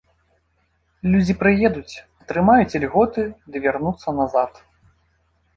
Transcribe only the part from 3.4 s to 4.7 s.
ды вярнуцца назад.